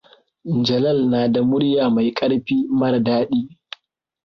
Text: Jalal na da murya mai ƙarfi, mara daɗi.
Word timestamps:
Jalal 0.65 0.99
na 1.09 1.27
da 1.27 1.41
murya 1.43 1.89
mai 1.89 2.11
ƙarfi, 2.13 2.67
mara 2.69 2.99
daɗi. 2.99 3.59